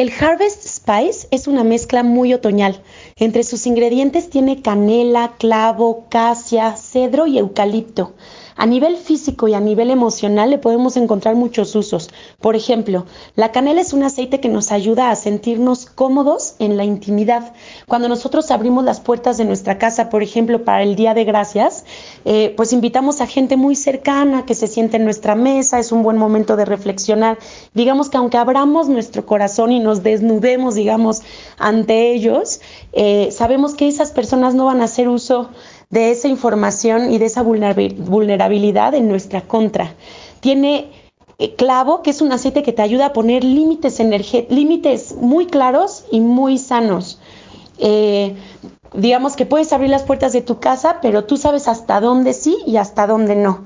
[0.00, 2.80] El Harvest Spice es una mezcla muy otoñal.
[3.16, 8.14] Entre sus ingredientes tiene canela, clavo, casia, cedro y eucalipto.
[8.56, 12.08] A nivel físico y a nivel emocional le podemos encontrar muchos usos.
[12.40, 16.84] Por ejemplo, la canela es un aceite que nos ayuda a sentirnos cómodos en la
[16.84, 17.52] intimidad.
[17.90, 21.84] Cuando nosotros abrimos las puertas de nuestra casa, por ejemplo, para el Día de Gracias,
[22.24, 26.04] eh, pues invitamos a gente muy cercana que se siente en nuestra mesa, es un
[26.04, 27.36] buen momento de reflexionar.
[27.74, 31.22] Digamos que aunque abramos nuestro corazón y nos desnudemos, digamos,
[31.58, 32.60] ante ellos,
[32.92, 35.50] eh, sabemos que esas personas no van a hacer uso
[35.90, 39.94] de esa información y de esa vulnerabilidad en nuestra contra.
[40.38, 40.92] Tiene
[41.40, 43.98] eh, clavo, que es un aceite que te ayuda a poner límites,
[44.48, 47.18] límites muy claros y muy sanos.
[47.80, 48.36] Eh,
[48.94, 52.56] digamos que puedes abrir las puertas de tu casa, pero tú sabes hasta dónde sí
[52.66, 53.64] y hasta dónde no.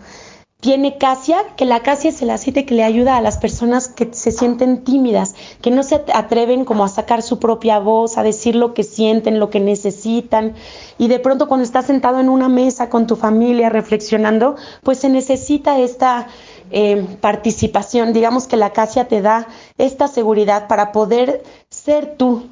[0.60, 4.08] Tiene casia, que la casia es el aceite que le ayuda a las personas que
[4.14, 8.56] se sienten tímidas, que no se atreven como a sacar su propia voz, a decir
[8.56, 10.54] lo que sienten, lo que necesitan.
[10.96, 15.10] Y de pronto cuando estás sentado en una mesa con tu familia reflexionando, pues se
[15.10, 16.28] necesita esta
[16.70, 18.14] eh, participación.
[18.14, 22.48] Digamos que la casia te da esta seguridad para poder ser tú,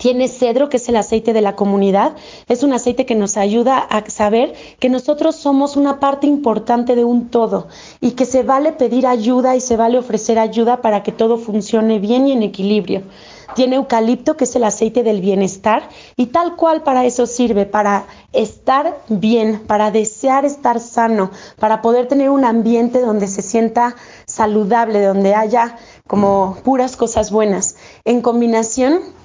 [0.00, 2.16] tiene cedro, que es el aceite de la comunidad.
[2.48, 7.04] Es un aceite que nos ayuda a saber que nosotros somos una parte importante de
[7.04, 7.68] un todo
[8.00, 11.98] y que se vale pedir ayuda y se vale ofrecer ayuda para que todo funcione
[11.98, 13.02] bien y en equilibrio.
[13.54, 15.82] Tiene eucalipto, que es el aceite del bienestar,
[16.16, 22.08] y tal cual para eso sirve, para estar bien, para desear estar sano, para poder
[22.08, 27.76] tener un ambiente donde se sienta saludable, donde haya como puras cosas buenas.
[28.06, 29.19] En combinación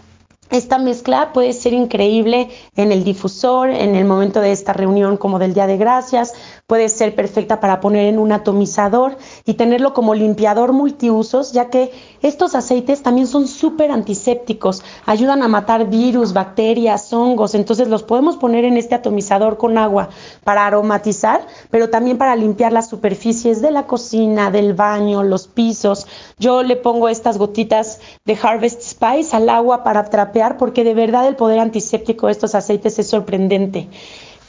[0.52, 5.40] esta mezcla puede ser increíble en el difusor, en el momento de esta reunión como
[5.40, 6.34] del Día de Gracias,
[6.68, 11.92] puede ser perfecta para poner en un atomizador y tenerlo como limpiador multiusos, ya que
[12.22, 18.38] estos aceites también son súper antisépticos, ayudan a matar virus, bacterias, hongos, entonces los podemos
[18.38, 20.10] poner en este atomizador con agua
[20.44, 26.06] para aromatizar, pero también para limpiar las superficies de la cocina, del baño, los pisos.
[26.38, 31.28] Yo le pongo estas gotitas de Harvest Spice al agua para atrapar porque de verdad
[31.28, 33.88] el poder antiséptico de estos aceites es sorprendente.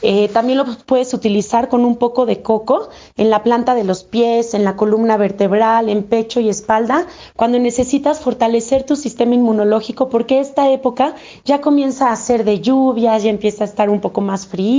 [0.02, 4.04] Eh, también lo puedes utilizar con un poco de coco en la planta de los
[4.04, 10.08] pies, en la columna vertebral, en pecho y espalda, cuando necesitas fortalecer tu sistema inmunológico,
[10.08, 11.14] porque esta época
[11.44, 14.76] ya comienza a ser de lluvias, ya empieza a estar un poco más frío.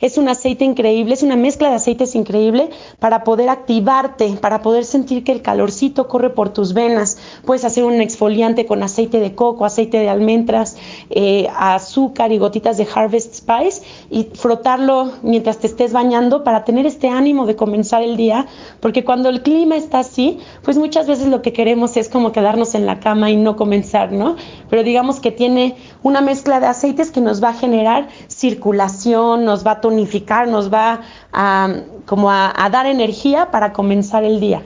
[0.00, 4.84] Es un aceite increíble, es una mezcla de aceites increíble para poder activarte, para poder
[4.84, 7.18] sentir que el calorcito corre por tus venas.
[7.44, 10.76] Puedes hacer un exfoliante con aceite de coco, aceite de almendras,
[11.10, 16.86] eh, azúcar y gotitas de Harvest Spice y frotarlo mientras te estés bañando para tener
[16.86, 18.46] este ánimo de comenzar el día,
[18.80, 22.74] porque cuando el clima está así, pues muchas veces lo que queremos es como quedarnos
[22.74, 24.36] en la cama y no comenzar, ¿no?
[24.68, 29.66] Pero digamos que tiene una mezcla de aceites que nos va a generar circulación, nos
[29.66, 31.00] va a tonificar, nos va
[31.32, 31.68] a
[32.06, 34.62] como a dar energía para comenzar el día.